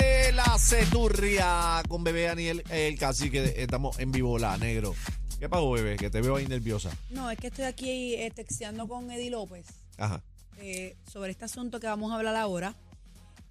[0.00, 3.54] de la ceturria con bebé Daniel, el cacique.
[3.56, 4.94] Estamos en vivo, la negro.
[5.38, 5.96] ¿Qué pasó, bebé?
[5.96, 6.90] Que te veo ahí nerviosa.
[7.10, 9.66] No, es que estoy aquí eh, texteando con Eddie López
[9.98, 10.22] Ajá.
[10.58, 12.74] eh, sobre este asunto que vamos a hablar ahora.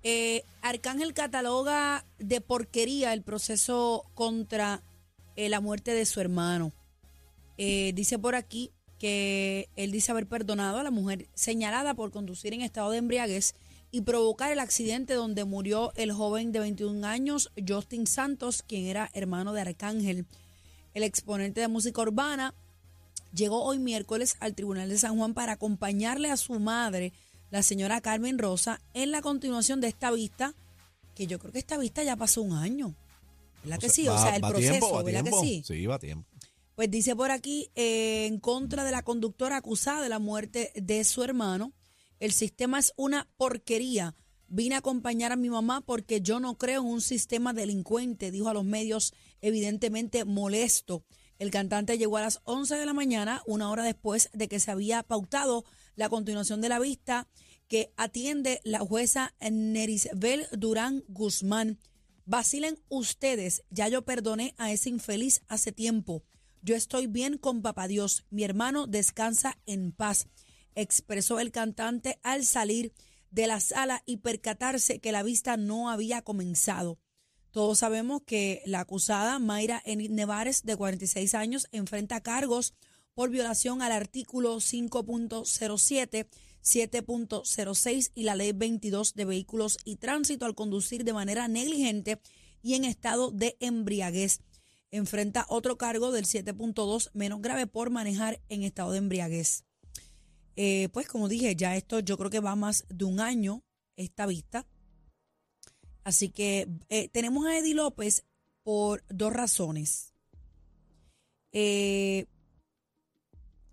[0.02, 4.82] Eh, Arcángel cataloga de porquería el proceso contra
[5.36, 6.74] eh, la muerte de su hermano.
[7.58, 12.54] Eh, dice por aquí que él dice haber perdonado a la mujer señalada por conducir
[12.54, 13.56] en estado de embriaguez
[13.94, 19.12] y provocar el accidente donde murió el joven de 21 años, Justin Santos, quien era
[19.14, 20.26] hermano de Arcángel.
[20.96, 22.56] El exponente de música urbana
[23.36, 27.14] llegó hoy miércoles al Tribunal de San Juan para acompañarle a su madre,
[27.52, 30.56] la señora Carmen Rosa, en la continuación de esta vista,
[31.14, 32.96] que yo creo que esta vista ya pasó un año.
[33.64, 34.08] ¿Verdad que sí?
[34.08, 35.42] O sea, el proceso, tiempo, ¿verdad tiempo.
[35.44, 35.64] que sí?
[35.68, 36.28] Sí, va a tiempo.
[36.74, 41.04] Pues dice por aquí, eh, en contra de la conductora acusada de la muerte de
[41.04, 41.74] su hermano,
[42.24, 44.16] el sistema es una porquería.
[44.48, 48.48] Vine a acompañar a mi mamá porque yo no creo en un sistema delincuente, dijo
[48.48, 51.04] a los medios evidentemente molesto.
[51.38, 54.72] El cantante llegó a las 11 de la mañana, una hora después de que se
[54.72, 55.66] había pautado
[55.98, 57.28] la continuación de la vista
[57.68, 61.78] que atiende la jueza Nerisbel Durán Guzmán.
[62.26, 66.24] Vacilen ustedes, ya yo perdoné a ese infeliz hace tiempo.
[66.62, 68.24] Yo estoy bien con papá Dios.
[68.30, 70.30] Mi hermano descansa en paz,
[70.76, 72.94] expresó el cantante al salir
[73.32, 77.00] de la sala y percatarse que la vista no había comenzado.
[77.52, 82.74] Todos sabemos que la acusada Mayra Enid Nevares, de 46 años, enfrenta cargos
[83.14, 86.28] por violación al artículo 5.07,
[86.64, 92.20] 7.06 y la ley 22 de vehículos y tránsito al conducir de manera negligente
[92.62, 94.42] y en estado de embriaguez.
[94.90, 99.64] Enfrenta otro cargo del 7.2 menos grave por manejar en estado de embriaguez.
[100.56, 103.64] Eh, pues como dije, ya esto yo creo que va más de un año
[103.96, 104.66] esta vista.
[106.04, 108.26] Así que eh, tenemos a Eddie López
[108.64, 110.14] por dos razones.
[111.52, 112.26] Eh,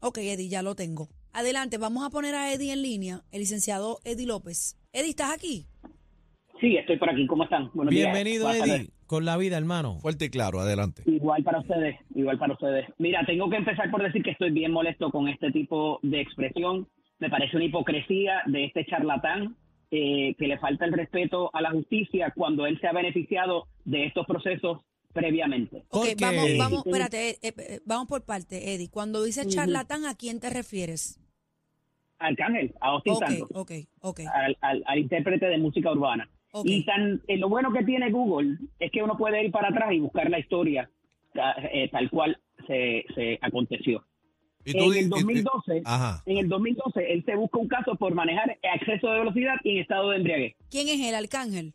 [0.00, 1.08] ok, Eddie, ya lo tengo.
[1.32, 4.76] Adelante, vamos a poner a Eddie en línea, el licenciado Eddie López.
[4.92, 5.66] Eddie, ¿estás aquí?
[6.60, 7.26] Sí, estoy por aquí.
[7.26, 7.70] ¿Cómo están?
[7.72, 8.12] Buenos días.
[8.12, 8.90] Bienvenido, Buenas Eddie.
[9.10, 9.98] Con la vida, hermano.
[9.98, 11.02] Fuerte y claro, adelante.
[11.04, 12.86] Igual para ustedes, igual para ustedes.
[12.98, 16.86] Mira, tengo que empezar por decir que estoy bien molesto con este tipo de expresión.
[17.18, 19.56] Me parece una hipocresía de este charlatán
[19.90, 24.06] eh, que le falta el respeto a la justicia cuando él se ha beneficiado de
[24.06, 24.78] estos procesos
[25.12, 25.78] previamente.
[25.88, 28.90] Ok, Porque- vamos, vamos, espérate, eh, eh, vamos por parte, Eddie.
[28.90, 31.18] Cuando dices charlatán, ¿a quién te refieres?
[32.20, 33.70] Arcángel, a Austin Ok, Santos, ok,
[34.02, 36.30] ok, al, al- al intérprete de música urbana.
[36.64, 39.92] Y tan, eh, lo bueno que tiene Google es que uno puede ir para atrás
[39.92, 40.90] y buscar la historia
[41.32, 44.04] ta- eh, tal cual se, se aconteció.
[44.64, 46.22] Y en el y- y- 2012, Ajá.
[46.26, 49.78] en el 2012, él se busca un caso por manejar exceso de velocidad y en
[49.78, 50.54] estado de embriaguez.
[50.70, 51.72] ¿Quién es el arcángel?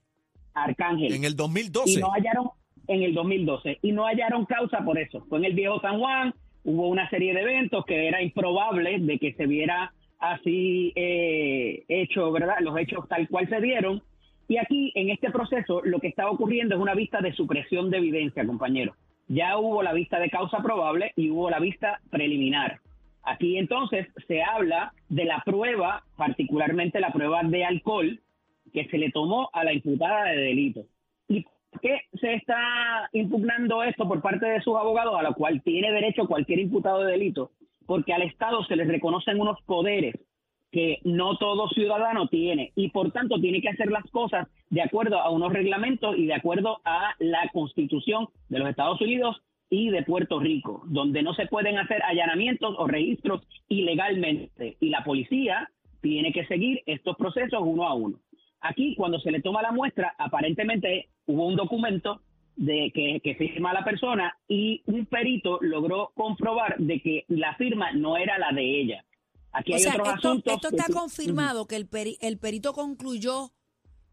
[0.53, 1.13] Arcángel.
[1.13, 1.99] En el y 2012.
[1.99, 2.49] no hallaron
[2.87, 5.25] en el 2012 y no hallaron causa por eso.
[5.29, 9.17] Fue en el viejo San Juan, hubo una serie de eventos que era improbable de
[9.19, 12.55] que se viera así eh, hecho, ¿verdad?
[12.61, 14.03] Los hechos tal cual se dieron.
[14.47, 17.97] Y aquí, en este proceso, lo que está ocurriendo es una vista de supresión de
[17.97, 18.95] evidencia, compañero.
[19.28, 22.79] Ya hubo la vista de causa probable y hubo la vista preliminar.
[23.23, 28.19] Aquí entonces se habla de la prueba, particularmente la prueba de alcohol,
[28.72, 30.85] que se le tomó a la imputada de delito.
[31.28, 35.63] ¿Y por qué se está impugnando esto por parte de sus abogados, a lo cual
[35.63, 37.50] tiene derecho cualquier imputado de delito?
[37.88, 40.16] Porque al Estado se les reconocen unos poderes
[40.75, 45.21] que no todo ciudadano tiene y por tanto tiene que hacer las cosas de acuerdo
[45.21, 50.03] a unos reglamentos y de acuerdo a la constitución de los Estados Unidos y de
[50.03, 55.69] Puerto Rico, donde no se pueden hacer allanamientos o registros ilegalmente y la policía
[56.01, 58.19] tiene que seguir estos procesos uno a uno.
[58.59, 62.19] Aquí, cuando se le toma la muestra, aparentemente hubo un documento
[62.57, 68.17] de que, firma la persona y un perito logró comprobar de que la firma no
[68.17, 69.05] era la de ella.
[69.57, 70.53] Aquí O hay sea, otros esto, asuntos.
[70.55, 73.51] esto que está confirmado que el, peri- el perito concluyó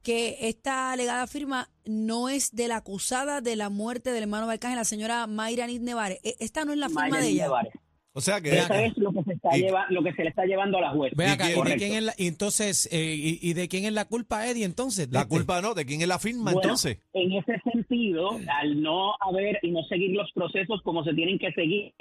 [0.03, 4.54] que esta alegada firma no es de la acusada de la muerte del hermano de
[4.54, 6.18] Arcángel, la señora Mayra Nevares.
[6.24, 7.44] E- Esta no es la firma Mayra de ella.
[7.44, 7.72] Nevares.
[8.15, 8.59] O sea que.
[8.59, 10.80] Eso es lo que se está Y- lleva- lo que se le está llevando a
[10.83, 11.12] la juez.
[11.16, 13.92] Ve acá, ¿y de quién es la, y entonces, eh, y, y de quién es
[13.92, 15.09] la culpa, Eddie, entonces?
[15.10, 16.98] La culpa no, ¿de quién es la firma Bueno, entonces?
[17.15, 21.53] En ese sentido, al no haber y no seguir los procesos como se tienen que
[21.53, 21.94] seguir,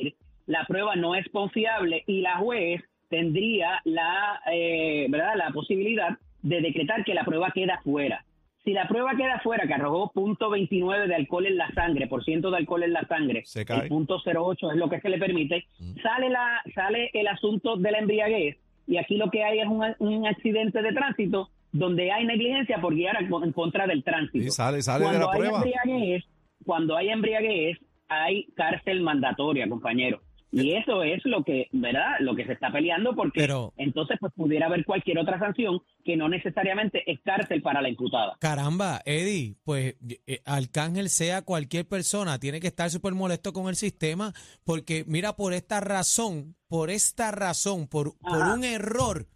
[0.48, 5.36] la prueba no es confiable y la juez tendría la, eh, ¿verdad?
[5.36, 8.26] la posibilidad de decretar que la prueba queda fuera.
[8.64, 12.24] Si la prueba queda fuera, que arrojó punto 29 de alcohol en la sangre, por
[12.24, 13.84] ciento de alcohol en la sangre, Se cae.
[13.84, 15.66] el punto 08 es lo que se le permite,
[16.02, 19.84] sale la sale el asunto de la embriaguez y aquí lo que hay es un,
[20.00, 24.44] un accidente de tránsito donde hay negligencia por guiar en contra del tránsito.
[24.44, 25.58] Sí, sale, sale de cuando la hay prueba.
[25.58, 26.24] embriaguez,
[26.66, 27.78] cuando hay embriaguez,
[28.10, 30.22] hay cárcel mandatoria, compañero.
[30.52, 32.18] Y eso es lo que, ¿verdad?
[32.20, 36.18] Lo que se está peleando porque Pero- entonces pues pudiera haber cualquier otra sanción que
[36.18, 38.36] no necesariamente es cárcel para la imputada.
[38.40, 39.96] Caramba, Eddie, pues
[40.28, 44.34] eh, Arcángel sea cualquier persona, tiene que estar súper molesto con el sistema,
[44.66, 49.28] porque mira, por esta razón, por esta razón, por, por un error,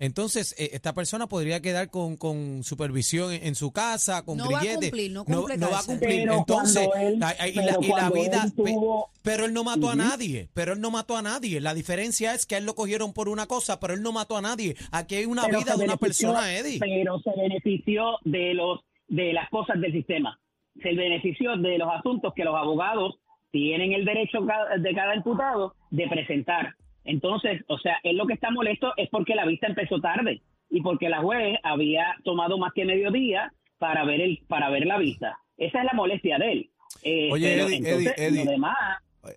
[0.00, 4.50] entonces eh, esta persona podría quedar con, con supervisión en, en su casa, con No
[4.50, 6.20] va a cumplir, no no, va a cumplir.
[6.22, 9.94] Pero entonces, él- la- y, la, y vida, él tuvo- pero él no mató a
[9.94, 11.60] nadie, pero él no mató a nadie.
[11.60, 14.36] La diferencia es que a él lo cogieron por una cosa, pero él no mató
[14.36, 14.74] a nadie.
[14.90, 16.78] Aquí hay una Pero vida de una persona, Eddie.
[16.80, 20.38] Pero se benefició de los de las cosas del sistema.
[20.82, 23.16] Se benefició de los asuntos que los abogados
[23.50, 24.38] tienen el derecho
[24.78, 26.74] de cada imputado de presentar.
[27.04, 30.80] Entonces, o sea, él lo que está molesto es porque la vista empezó tarde y
[30.82, 35.38] porque la juez había tomado más que mediodía para ver el para ver la vista.
[35.56, 36.70] Esa es la molestia de él.
[37.02, 38.44] Eh, Oye, pero Eddie, entonces, Eddie, Eddie.
[38.44, 38.76] lo demás,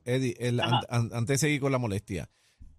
[0.05, 2.29] Eddie, el- an- an- antes de seguir con la molestia,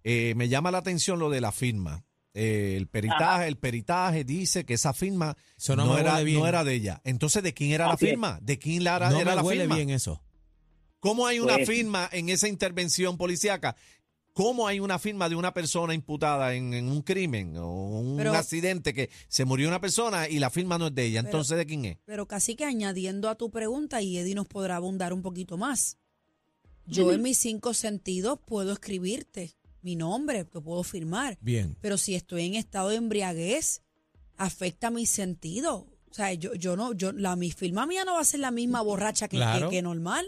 [0.03, 2.03] eh, me llama la atención lo de la firma.
[2.37, 6.73] Eh, el peritaje, el peritaje dice que esa firma Eso no era, no era de
[6.73, 6.99] ella.
[7.05, 8.39] Entonces, ¿de quién era la Así firma?
[8.41, 9.75] ¿De quién la era, no era me la huele firma?
[9.77, 10.21] bien eso.
[10.99, 13.75] ¿Cómo hay una Pues- firma en esa intervención policíaca?
[14.35, 17.69] ¿Cómo hay una firma de una persona imputada en, en un crimen o
[18.01, 21.21] un Pero- accidente que se murió una persona y la firma no es de ella?
[21.21, 21.97] Pero- Entonces, ¿de quién es?
[22.03, 25.97] Pero casi que añadiendo a tu pregunta, y Eddie nos podrá abundar un poquito más.
[26.85, 31.37] Yo en mis cinco sentidos puedo escribirte mi nombre, te puedo firmar.
[31.39, 31.77] Bien.
[31.79, 33.83] Pero si estoy en estado de embriaguez,
[34.35, 35.85] afecta mis sentidos.
[36.11, 38.51] O sea, yo, yo no, yo, la mi firma mía no va a ser la
[38.51, 39.69] misma borracha que, Claro.
[39.69, 40.25] que, que normal.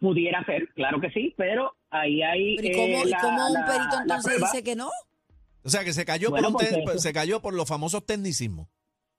[0.00, 3.66] pudiera ser, claro que sí, pero ahí hay ¿y eh, cómo, y cómo un la-
[3.66, 4.88] perito la entonces dice que no?
[5.62, 7.68] O sea, que se cayó, Bueno, por, un te- porque eso- se cayó por los
[7.68, 8.68] famosos tecnicismos.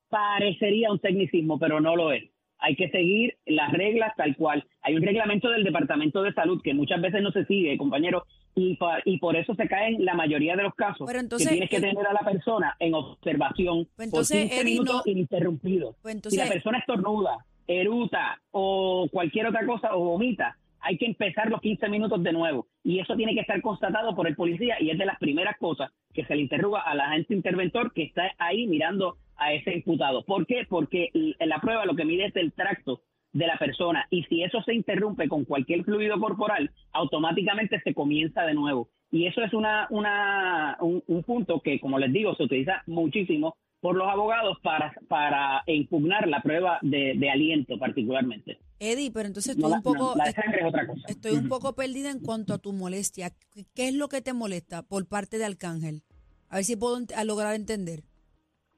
[0.10, 2.24] parecería un tecnicismo, pero no lo es.
[2.64, 4.64] Hay que seguir las reglas tal cual.
[4.82, 8.76] Hay un reglamento del Departamento de Salud que muchas veces no se sigue, compañero, y,
[8.76, 11.08] pa- y por eso se caen la mayoría de los casos.
[11.08, 14.48] Pero entonces, que tienes que eh, tener a la persona en observación Pues entonces, por
[14.50, 15.96] 15 Eddie, minutos no- ininterrumpidos.
[16.04, 21.50] Pues si la persona estornuda, eruta o cualquier otra cosa o vomita, hay que empezar
[21.50, 22.68] los 15 minutos de nuevo.
[22.84, 25.92] Y eso tiene que estar constatado por el policía y es de las primeras cosas
[26.14, 30.24] que se le interroga al agente interventor que está ahí mirando a ese imputado.
[30.24, 30.66] ¿Por qué?
[30.68, 33.02] Porque la prueba lo que mide es el tracto
[33.34, 38.44] de la persona y si eso se interrumpe con cualquier fluido corporal, automáticamente se comienza
[38.44, 38.90] de nuevo.
[39.10, 43.56] Y eso es una, una, un, un punto que, como les digo, se utiliza muchísimo
[43.82, 48.60] por los abogados para, para impugnar la prueba de, de aliento particularmente.
[48.80, 51.02] Eddie, pero entonces No, estoy la, un poco, no, la sangre es otra cosa.
[51.08, 53.32] estoy un poco perdida en cuanto a tu molestia.
[53.54, 56.04] ¿Qué- ¿Qué es lo que te molesta por parte de Arcángel?
[56.50, 58.02] A ver si puedo lograr entender.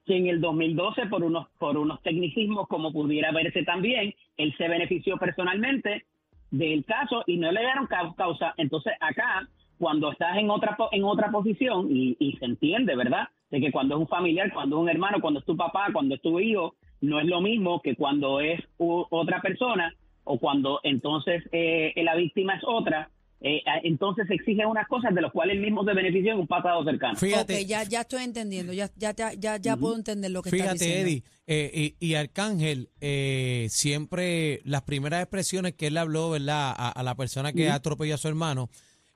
[0.06, 4.68] que en el 2012 por unos por unos tecnicismos como pudiera verse también, él se
[4.68, 6.06] benefició personalmente
[6.52, 8.54] del caso y no le dieron cau- causa.
[8.58, 9.48] Entonces acá
[9.84, 13.28] cuando estás en otra po- en otra posición y, y se entiende, ¿verdad?
[13.52, 16.16] De que cuando es un familiar, cuando es un hermano, cuando es tu papá, cuando
[16.16, 19.94] es tu hijo, no es lo mismo que cuando es u- otra persona
[20.24, 23.10] o cuando entonces eh, la víctima es otra.
[23.46, 26.48] eh, entonces se exigen unas cosas de las cuales él mismo se benefició en un
[26.48, 27.18] pasado cercano.
[27.18, 31.08] Fíjate, ya, ya estoy entendiendo, ya, ya, ya, ya puedo entender lo que fíjate, diciendo.
[31.10, 36.74] Eddie, eh, y, y Arcángel, eh, siempre las primeras expresiones que él habló, ¿verdad?
[36.78, 38.70] A, a la persona que atropelló a su hermano,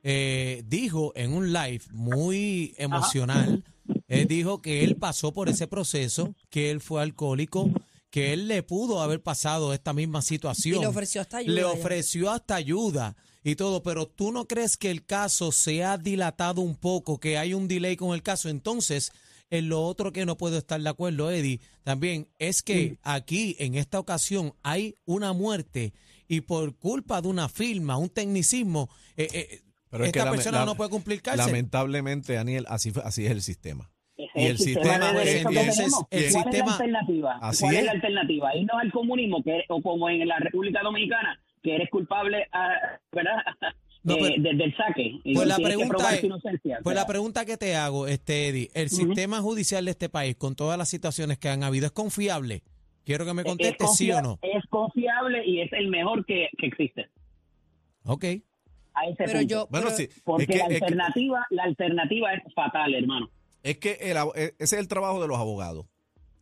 [0.03, 3.63] eh, dijo en un live muy emocional,
[4.07, 7.69] él dijo que él pasó por ese proceso, que él fue alcohólico,
[8.09, 10.77] que él le pudo haber pasado esta misma situación.
[10.77, 11.67] Y le ofreció hasta ayuda Le ya.
[11.67, 16.61] ofreció hasta ayuda y todo, pero tú no crees que el caso se ha dilatado
[16.61, 18.49] un poco, que hay un delay con el caso.
[18.49, 19.11] Entonces,
[19.49, 23.75] en lo otro que no puedo estar de acuerdo, Eddie, también es que aquí, en
[23.75, 25.93] esta ocasión, hay una muerte
[26.27, 30.65] y por culpa de una firma, un tecnicismo, eh, eh, Pero es que persona la-
[30.65, 31.45] no puede cumplir cárcel.
[31.45, 33.89] Lamentablemente, Daniel, así, fue- así es el sistema.
[34.17, 35.49] Y es el sistema- de que tenemos.
[35.49, 37.39] el ¿Cuál es sistema- la alternativa?
[37.41, 37.79] Así ¿Cuál es.
[37.79, 37.85] es.
[37.85, 38.55] la alternativa?
[38.55, 42.69] Irnos al comunismo, que, o como en la República Dominicana, que eres culpable, a,
[43.11, 43.33] ¿verdad?
[44.03, 45.19] No, Eh, pero- desde el saque.
[45.23, 46.79] Y Pues la pregunta es- tu inocencia.
[46.81, 50.55] Pues la pregunta que te hago, este Eddie, ¿el sistema judicial de este país, con
[50.55, 52.63] todas las situaciones que han habido, es confiable?
[53.03, 54.39] Quiero que me es contestes sí o no.
[54.43, 57.07] Es confiable y es el mejor que, que existe.
[58.05, 58.25] Ok.
[58.99, 59.47] A ese Pero punto.
[59.47, 60.09] yo, Bueno, pero- sí.
[60.23, 63.29] Porque es que, la es que- alternativa, la alternativa es fatal, hermano.
[63.63, 65.85] Es que el eh, ese es el trabajo de los abogados.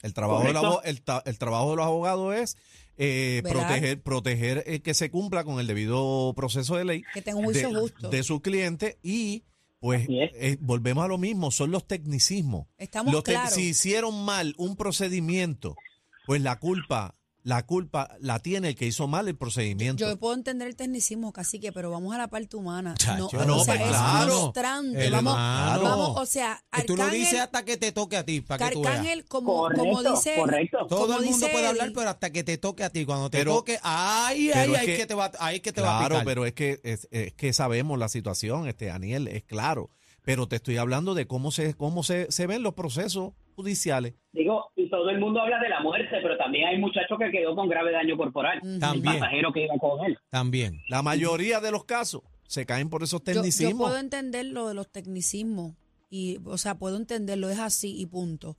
[0.02, 0.60] El trabajo, Correcto.
[0.60, 2.58] abo- el, el trabajo de los abogados es
[2.98, 7.40] eh, proteger, proteger eh, que se cumpla con el debido proceso de ley que tenga
[7.40, 8.10] un juicio de, justo.
[8.10, 9.44] de su cliente y
[9.80, 10.32] Pues es.
[10.36, 12.68] eh, volvemos a lo mismo, son los tecnicismos.
[12.78, 13.54] Estamos Los te- claros.
[13.54, 15.76] Si hicieron mal un procedimiento,
[16.28, 20.04] pues la culpa, la culpa la tiene el que hizo mal el procedimiento.
[20.04, 22.96] Yo puedo entender el tecnicismo, cacique, pero vamos a la parte humana.
[22.98, 24.32] Chacho, no, no, o sea, pues es claro.
[24.42, 25.06] frustrante.
[25.06, 25.84] El Vamos, hermano.
[25.84, 28.68] vamos, o sea, Que tú lo Arcángel, dices hasta que te toque a ti, para
[28.68, 28.94] que tú veas.
[28.96, 30.78] Arcángel, como, Correcto, como dice, correcto.
[30.90, 33.06] Todo como el mundo dice puede hablar, pero hasta que te toque a ti.
[33.06, 35.72] Cuando te Pero- toque, ay, pero ay, es ay, que- que te va, ahí que
[35.72, 36.26] te va a Claro, picar.
[36.26, 39.92] pero es que es, es que sabemos la situación, este Daniel, es claro.
[40.26, 44.16] Pero te estoy hablando de cómo se cómo se, se ven los procesos judiciales.
[44.34, 47.56] Digo, y todo el mundo habla de la muerte, pero también hay muchachos que quedó
[47.56, 48.60] con grave daño corporal.
[48.80, 49.16] También.
[49.16, 50.18] El pasajero que iba con él.
[50.30, 50.82] También.
[50.90, 53.88] La mayoría de los casos se caen por esos yo, yo tecnicismos.
[53.88, 55.76] puedo entender lo de los tecnicismos,
[56.10, 58.58] y, o sea, puedo entenderlo, es así y punto.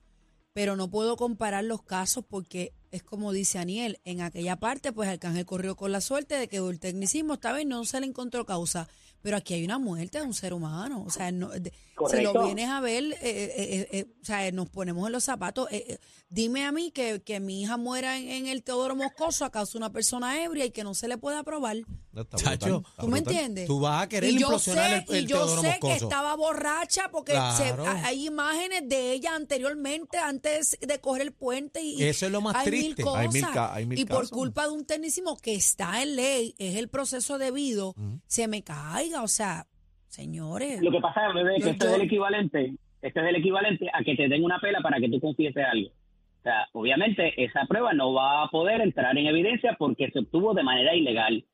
[0.52, 5.08] Pero no puedo comparar los casos porque es como dice Aniel, en aquella parte, pues
[5.08, 8.44] Arcángel corrió con la suerte de que el tecnicismo estaba y no se le encontró
[8.46, 8.88] causa.
[9.22, 11.02] Pero aquí hay una muerte de un ser humano.
[11.04, 11.72] O sea, no- de-
[12.10, 15.66] si lo vienes a ver, eh, eh, eh, o sea, nos ponemos en los zapatos.
[15.72, 19.44] eh, eh, dime a mí que, que mi hija muera en, en el Teodoro Moscoso
[19.44, 21.76] a causa de una persona ebria y que no se le pueda probar.
[22.12, 23.66] No, está Chacho, ¿Tú me entiendes?
[23.66, 25.92] Tú vas a querer y yo implosionar sé, el, el y yo Teodoro sé que
[25.94, 27.84] estaba borracha porque Claro.
[27.84, 32.32] se- ha- hay imágenes de ella anteriormente, antes de coger el puente y, Eso es
[32.32, 32.85] lo más triste.
[32.86, 33.20] Mil cosas.
[33.20, 34.30] Hay mil ca- hay mil y por casos.
[34.30, 37.94] culpa de un tecnicismo que está en ley, es el proceso debido,
[38.26, 39.66] se me caiga, o sea,
[40.08, 40.80] señores.
[40.82, 43.86] Lo que pasa, bebé, Yo- que esto yo- es el equivalente, esto es el equivalente
[43.92, 45.88] a que te den una pela para que tú confieses algo.
[45.90, 50.54] O sea, obviamente esa prueba no va a poder entrar en evidencia porque se obtuvo
[50.54, 51.44] de manera ilegal.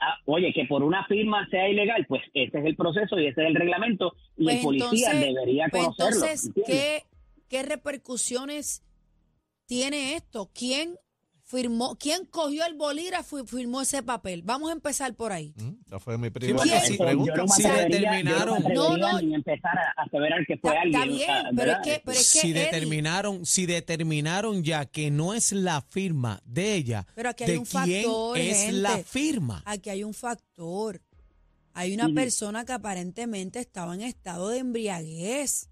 [0.00, 3.42] Ah, oye, que por una firma sea ilegal, pues ese es el proceso y ese
[3.42, 6.24] es el reglamento y Pues el policía entonces- debería pues conocerlo.
[6.24, 6.52] entonces.
[6.66, 7.02] ¿qué,
[7.48, 8.84] ¿qué repercusiones
[9.68, 10.50] tiene esto?
[10.54, 10.96] ¿Quién
[11.44, 14.42] firmó, quién cogió el bolígrafo y firmó ese papel?
[14.42, 15.54] Vamos a empezar por ahí.
[15.56, 17.32] Mm, fue mi Bueno, si- eso pregunta.
[17.32, 21.02] yo no me si determinaron- no, No, ni empezar a aseverar que fue Está- alguien.
[21.02, 24.62] está o sea, bien, pero es que- pero es que, si Eddie- determinaron, si determinaron
[24.64, 28.38] ya que no es la firma de ella, Pero aquí hay de un quién factor,
[28.38, 28.72] es gente.
[28.72, 29.62] la firma.
[29.66, 31.00] Aquí hay un factor.
[31.74, 35.68] Hay una persona que aparentemente estaba en estado de embriaguez.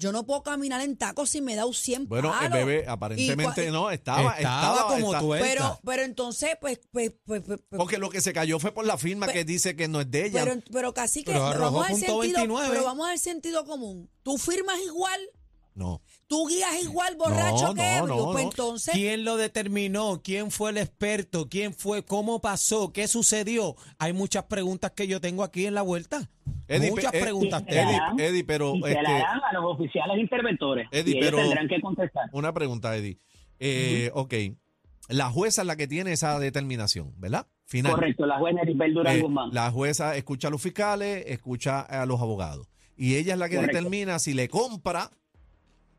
[0.00, 3.70] Yo no puedo caminar en tacos si me da un 100 Bueno, el bebé aparentemente
[3.70, 5.46] no, estaba, Estaba como estaba- tú eres.
[5.46, 8.86] Pero, pero entonces, pues, pues, pues, pues, pues, Porque lo que se cayó fue por
[8.86, 10.42] la firma que dice que no es de ella.
[10.44, 12.68] pero, pero casi que Pero arrojó vamos al punto sentido, 29.
[12.70, 14.10] pero vamos al sentido común.
[14.22, 15.20] Tú firmas igual,
[15.74, 16.00] no.
[16.26, 18.16] tú guías igual borracho No, que no, ebrio.
[18.16, 18.50] no, pues no.
[18.50, 20.22] entonces, ¿Quién lo determinó?
[20.22, 21.48] ¿Quién fue el experto?
[21.50, 22.04] ¿Quién fue?
[22.04, 22.92] ¿Cómo pasó?
[22.92, 23.76] ¿Qué sucedió?
[23.98, 26.30] Hay muchas preguntas que yo tengo aquí en la vuelta.
[26.76, 27.90] Eddie, muchas pe- eh, preguntas tengo.
[28.18, 31.38] Eddie, pero y se la este, harán a los oficiales interventores Eddie, y ellos pero-
[31.42, 32.24] tendrán que contestar.
[32.32, 33.18] una pregunta, Eddie.
[33.58, 34.34] Eh, Ok,
[35.08, 37.46] la jueza es la que tiene esa determinación, ¿verdad?
[37.66, 37.92] Final.
[37.92, 39.50] Correcto, la juez Neribel Durán Eh, Guzmán.
[39.52, 42.68] la jueza escucha a los fiscales, escucha a los abogados.
[42.96, 43.76] Y ella es la que Correcto.
[43.76, 45.10] determina si le compra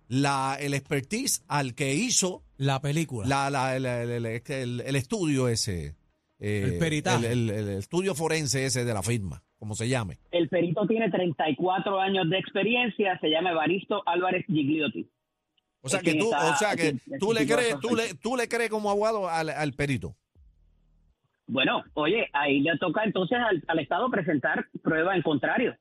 [0.07, 3.27] la, el expertise al que hizo La película.
[3.27, 5.95] la, la- el, el- el- el- el estudio ese.
[6.39, 7.31] eh, El peritaje.
[7.31, 10.17] El, el- el estudio forense ese de la firma, como se llame.
[10.31, 15.07] El perito tiene 34 años de experiencia, se llama Evaristo Álvarez Gigliotti.
[15.81, 18.47] O sea que tú, está- o sea que tú le crees, tú le, tú le
[18.49, 20.15] crees como abogado al, al perito.
[21.45, 25.77] Bueno, oye, ahí le toca entonces al, al Estado presentar prueba en contrario.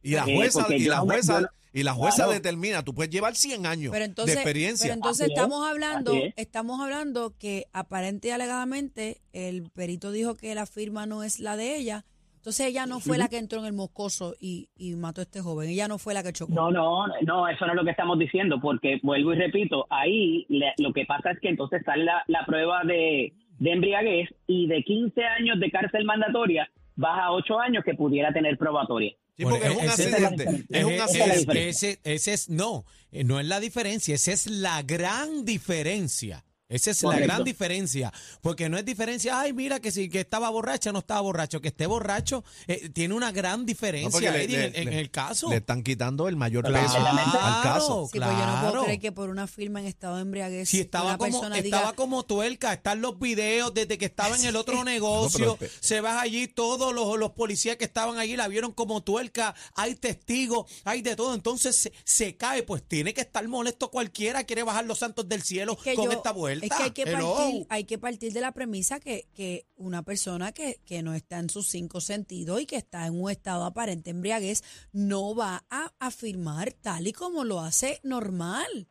[0.00, 2.32] Y la Eh, jueza, y la jueza, no- y la jueza Claro.
[2.32, 4.84] determina, tú puedes llevar 100 años pero entonces, de experiencia.
[4.84, 6.34] pero entonces Así estamos hablando, es.
[6.36, 11.56] estamos hablando que aparente y alegadamente el perito dijo que la firma no es la
[11.56, 12.04] de ella.
[12.42, 15.40] Entonces ella no fue la que entró en el moscoso y, y mató a este
[15.40, 15.68] joven.
[15.68, 16.52] Ella no fue la que chocó.
[16.52, 20.44] No, no, no, eso no es lo que estamos diciendo, porque vuelvo y repito, ahí
[20.48, 24.66] le- lo que pasa es que entonces sale la, la prueba de, de embriaguez y
[24.66, 29.12] de 15 años de cárcel mandatoria baja a 8 años que pudiera tener probatoria.
[29.36, 30.64] Sí, Bueno, porque es un accidente.
[30.68, 31.68] Es un accidente.
[31.68, 36.44] ese, ese es, no, eh, no es la diferencia, esa es la gran diferencia.
[36.72, 40.48] Esa es la gran diferencia, porque no es diferencia, ay, mira que si que estaba
[40.50, 44.56] borracha no estaba borracho, que esté borracho eh, tiene una gran diferencia porque le- Eddie,
[44.58, 45.48] le- en, en le- el caso.
[45.50, 48.08] Le están quitando el mayor Claro, peso al caso.
[48.12, 48.84] Sí, pues yo no puedo claro.
[48.84, 51.82] creer que por una firma en estado de embriaguez Si estaba una como, persona estaba
[51.82, 56.00] diga, como tuerca, están los videos desde que estaba en el otro negocio, pero- se
[56.00, 60.70] va allí, todos los, los policías que estaban allí la vieron como tuerca, hay testigos,
[60.84, 64.84] hay de todo, entonces se, se cae, pues tiene que estar molesto cualquiera, quiere bajar
[64.86, 66.61] los santos del cielo que con yo- esta vuelta.
[66.62, 70.52] Es que hay que, partir, hay que partir de la premisa que, que una persona
[70.52, 74.10] que, que no está en sus cinco sentidos y que está en un estado aparente
[74.10, 78.86] embriaguez no va a afirmar tal y como lo hace normal.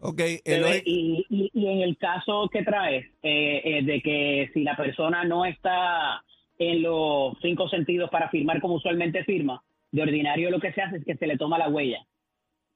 [0.00, 4.62] Ok, Eloy, y, y- y en el caso que traes, eh, eh, de que si
[4.62, 6.22] la persona no está
[6.58, 9.62] en los cinco sentidos para firmar como usualmente firma,
[9.92, 12.04] de ordinario lo que se hace es que se le toma la huella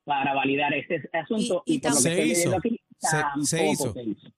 [0.08, 3.66] para validar este asunto Y- y y, por lo que Se estoy aquí, Se- se
[3.70, 3.92] hizo.
[3.92, 4.28] se hizo.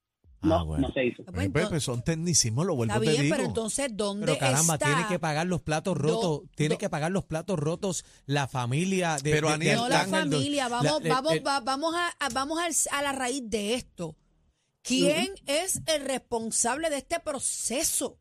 [0.43, 0.89] Ah, No, bueno.
[0.89, 1.23] no se hizo.
[1.23, 3.37] Pues Eh, entonces- pues, son tecnicismos, lo vuelvo Está te bien, digo.
[3.37, 4.87] pero entonces, ¿dónde Pero caramba, está?
[4.87, 8.49] tiene que pagar los platos Do- rotos, tiene do- que pagar los platos rotos la
[8.49, 11.95] familia de Pero, de- Aniel, No la familia, la- vamos, el- vamos, el- va- vamos
[11.95, 14.17] a, a- vamos al- a, la raíz de esto.
[14.83, 18.19] ¿Quién es el responsable de este proceso?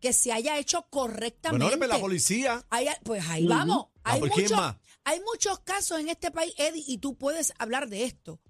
[0.00, 1.64] Que se haya hecho correctamente.
[1.64, 2.64] Bueno, pues la policía.
[2.70, 3.54] Hay- pues ahí Ujú.
[3.54, 3.86] vamos.
[4.02, 4.76] Ah, Hay, ¿por quién muchos, más?
[5.04, 8.40] Hay muchos casos en este país, Eddie, y tú puedes hablar de esto.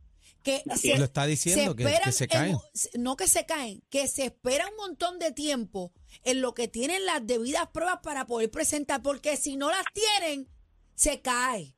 [0.43, 0.99] Que se, es.
[0.99, 2.59] Lo está diciendo, que- que esperan se en- caen.
[2.99, 5.93] no que se caen, que se espera un montón de tiempo
[6.25, 10.49] en lo que tienen las debidas pruebas para poder presentar, porque si no las tienen,
[10.97, 11.77] se cae.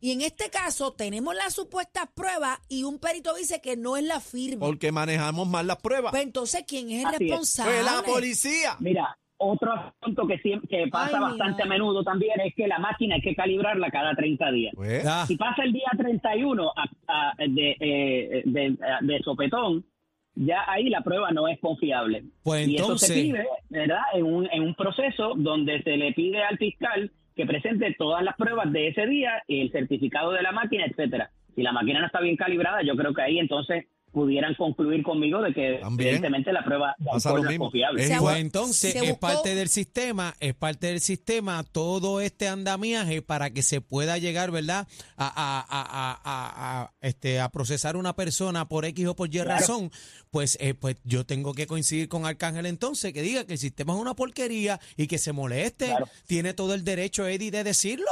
[0.00, 4.04] Y en este caso tenemos las supuestas pruebas y un perito dice que no es
[4.04, 4.66] la firma.
[4.66, 6.10] Porque manejamos mal las pruebas.
[6.10, 7.20] Pues entonces, ¿quién es el Así es.
[7.30, 7.72] responsable?
[7.80, 8.76] Pues la policía.
[8.80, 12.78] Mira, otro asunto que, siempre, que pasa Ay, bastante a menudo también es que la
[12.78, 14.72] máquina hay que calibrarla cada 30 días.
[14.76, 19.84] Pues, Ah, Si pasa el día 31 a- a- de, eh, de, de sopetón,
[20.36, 22.24] ya ahí la prueba no es confiable.
[22.42, 24.00] Pues y eso se pide, ¿verdad?
[24.14, 28.36] En un, en un proceso donde se le pide al fiscal que presente todas las
[28.36, 31.30] pruebas de ese día, el certificado de la máquina, etcétera.
[31.54, 35.42] Si la máquina no está bien calibrada, yo creo que ahí entonces pudieran concluir conmigo
[35.42, 36.08] de que También.
[36.10, 38.02] evidentemente la prueba de Pasa alcohol lo no es confiable.
[38.02, 38.34] Es Se igual.
[38.34, 43.62] Pues entonces es parte del sistema, es parte del sistema todo este andamiaje para que
[43.62, 44.86] se pueda llegar, ¿verdad?
[45.16, 49.34] A, a- a- a- a- a, este, a procesar una persona por X o por
[49.34, 49.90] Y razón.
[50.30, 53.94] Pues, eh, pues yo tengo que coincidir con Arcángel entonces, que diga que el sistema
[53.94, 55.86] es una porquería y que se moleste.
[55.86, 56.06] Claro.
[56.26, 58.06] Tiene todo el derecho, Eddie, de decirlo.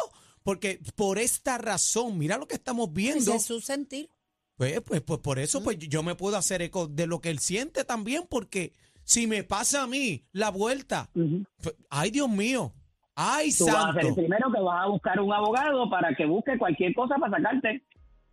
[0.45, 3.31] Porque por esta razón, mira lo que estamos viendo.
[3.31, 4.11] Ese es su sentir.
[4.57, 7.39] Pues, pues, pues por eso pues yo me puedo hacer eco de lo que él
[7.39, 8.73] siente también, porque
[9.05, 12.73] si me pasa a mí la vuelta, pues, ay Dios mío,
[13.17, 16.27] ay Tú vas a ser el primero que vas a buscar un abogado para que
[16.27, 17.83] busque cualquier cosa para sacarte.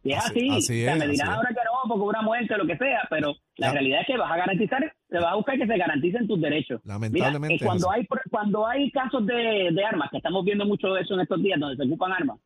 [0.01, 1.21] Y es Así- así, así O sea, es, me así es.
[1.23, 4.31] ahora que no, porque una muerte, lo que sea, pero la realidad es que vas
[4.31, 6.79] a garantizar, te vas a buscar que se garanticen tus derechos.
[6.85, 11.01] Lamentablemente Mira, cuando hay cuando hay casos de, de armas, que estamos viendo mucho de
[11.01, 12.39] eso en estos días, donde se ocupan armas,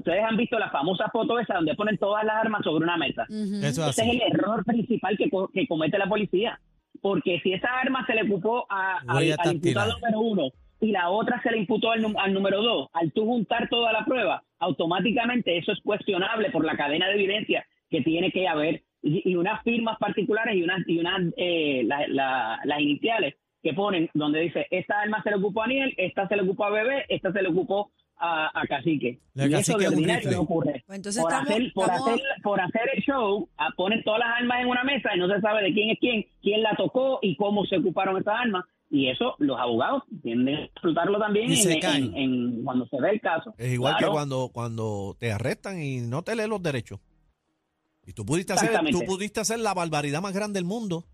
[0.00, 3.24] ustedes han visto las famosas fotos esas donde ponen todas las armas sobre una mesa.
[3.64, 6.58] Eso es Ese es el error principal que, co- que comete la policía.
[7.00, 10.50] Porque si esa arma se le ocupó a- al, Huella al imputado número uno
[10.82, 14.42] y la otra se le imputó al, número dos, al tú juntar toda la prueba,
[14.58, 19.36] automáticamente eso es cuestionable por la cadena de evidencia que tiene que haber y, y
[19.36, 24.40] unas firmas particulares y unas, y unas eh, la- la- las iniciales que ponen donde
[24.40, 27.32] dice esta arma se le ocupó a Aniel, esta se le ocupó a Bebé, esta
[27.32, 29.18] se le ocupó a, a Cacique.
[29.34, 32.08] La y Cacique eso de ordinario no ocurre Pues entonces por, estamos- hacer, por, estamos-
[32.08, 35.28] hacer, por hacer el show, ah, ponen todas las armas en una mesa y no
[35.28, 38.64] se sabe de quién es quién, quién la tocó y cómo se ocuparon esas armas.
[38.92, 42.04] Y eso los abogados tienden a disfrutarlo también Y se en, caen.
[42.06, 43.54] en- en- cuando se ve el caso.
[43.56, 44.12] Es igual Claro.
[44.12, 46.98] que cuando, cuando te arrestan y no te leen los derechos.
[48.04, 51.04] Y tú pudiste hacer, tú pudiste hacer la barbaridad más grande del mundo,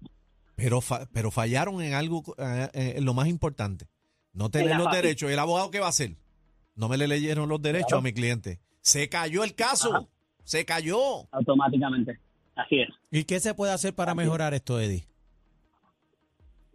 [0.55, 3.87] pero, fa- pero fallaron en algo, eh, eh, en lo más importante.
[4.33, 5.29] No te En leen los fa- derechos.
[5.29, 6.16] ¿Y el abogado qué va a hacer?
[6.77, 8.01] No me le leyeron los derechos Claro.
[8.01, 8.59] a mi cliente.
[8.81, 9.95] Se cayó el caso.
[9.95, 10.07] Ajá.
[10.45, 10.99] Se cayó.
[11.33, 12.19] Automáticamente.
[12.55, 12.89] Así es.
[13.11, 15.05] ¿Y qué se puede hacer para mejorar esto, Eddie?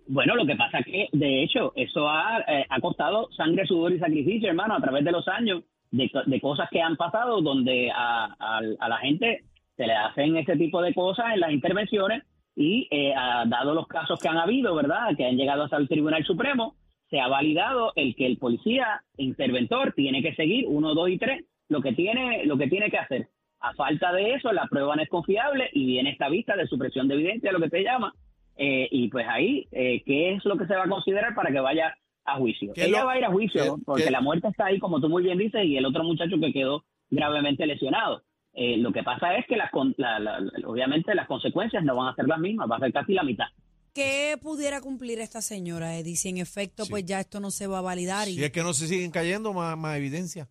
[0.07, 3.93] Bueno, lo que pasa es que, de hecho, eso ha, eh, ha costado sangre, sudor
[3.93, 7.41] y sacrificio, hermano, a través de los años, de, co- de cosas que han pasado
[7.41, 9.45] donde a, a- a la gente
[9.77, 12.23] se le hacen ese tipo de cosas en las intervenciones
[12.55, 15.87] y, eh, ha dado los casos que han habido, ¿verdad?, que han llegado hasta el
[15.87, 16.75] Tribunal Supremo,
[17.11, 21.45] se ha validado el que el policía interventor tiene que seguir uno, dos y tres
[21.69, 23.27] lo que tiene, lo que tiene que hacer.
[23.59, 27.07] A falta de eso, la prueba no es confiable y viene esta vista de supresión
[27.07, 28.13] de evidencia, lo que se llama,
[28.57, 31.59] eh, y pues ahí, eh, ¿qué es lo que se va a considerar para que
[31.59, 31.95] vaya
[32.25, 32.73] a juicio?
[32.73, 34.79] ¿Qué es Ella lo- va a ir a juicio porque qué- la muerte está ahí,
[34.79, 38.23] como tú muy bien dices, y el otro muchacho que quedó gravemente lesionado.
[38.53, 42.15] Eh, lo que pasa es que las, la- la- obviamente las consecuencias no van a
[42.15, 43.47] ser las mismas, va a ser casi la mitad.
[43.93, 46.15] ¿Qué pudiera cumplir esta señora, Eddie?
[46.15, 46.91] Si en efecto, Sí.
[46.91, 48.27] pues ya esto no se va a validar.
[48.29, 48.35] Y...
[48.35, 50.47] Si es que no se siguen cayendo, más, más evidencia.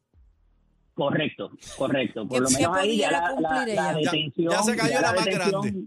[0.94, 2.26] Correcto, correcto.
[2.28, 4.00] Por ¿Qué- lo menos ahí ya la, la- cumplir la ella?
[4.04, 5.84] Ya- detención, ya se cayó ya la más grande.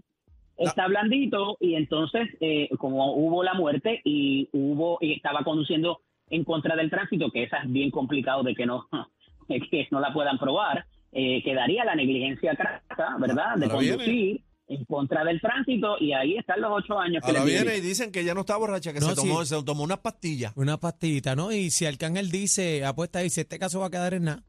[0.56, 6.44] Está blandito y entonces eh, como hubo la muerte y hubo y estaba conduciendo en
[6.44, 8.88] contra del tránsito, que esa es bien complicado de que no
[9.48, 13.56] que no la puedan probar, eh, quedaría la negligencia crasa, ¿verdad?
[13.56, 14.44] De Ahora viene.
[14.66, 17.80] En contra del tránsito y ahí están los ocho años que Ahora le viene y
[17.80, 19.54] dicen que ya no está borracha, que No, se, tomó, sí.
[19.54, 20.52] se tomó unas pastillas.
[20.56, 21.52] Una pastillita, ¿no?
[21.52, 24.44] Y si Arcángel dice, apuesta ahí, si este caso va a quedar en nada,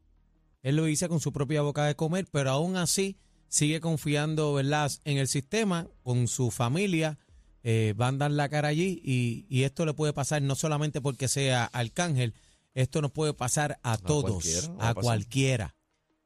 [0.63, 4.91] él lo dice con su propia boca de comer, pero aún así sigue confiando, ¿verdad?,
[5.03, 7.17] en el sistema, con su familia,
[7.63, 11.01] eh, van a dar la cara allí y, y esto le puede pasar no solamente
[11.01, 12.33] porque sea Arcángel,
[12.73, 15.75] esto nos puede pasar a todos, cualquiera, a cualquiera.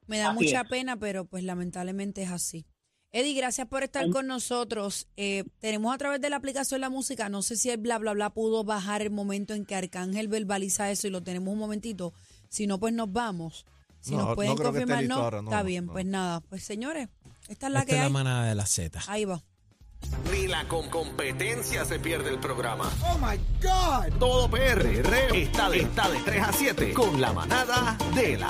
[0.08, 0.70] Me da Así mucha es.
[0.70, 2.66] pena, pero pues lamentablemente es así.
[3.12, 5.08] Eddie, gracias por estar con nosotros.
[5.18, 8.14] Eh, tenemos a través de la aplicación La Música, no sé si el bla bla
[8.14, 12.14] bla pudo bajar el momento en que Arcángel verbaliza eso y lo tenemos un momentito.
[12.50, 13.66] Si no, pues nos vamos.
[14.00, 15.86] Si No, nos no pueden creo que esté confirmar, listo no, ahora, no, está bien.
[15.88, 15.92] no.
[15.94, 17.10] Pues nada, pues señores,
[17.48, 18.12] esta es la Esta que es la hay.
[18.12, 19.02] manada de la Z.
[19.08, 19.44] Ahí va.
[20.32, 22.90] Ni la con competencia se pierde el programa.
[23.04, 24.18] Oh my God.
[24.18, 24.86] Todo PR
[25.36, 28.50] está de, está de 3 a 7 con la manada de la